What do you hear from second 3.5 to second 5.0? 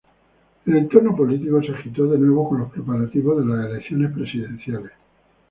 las elecciones presidenciales.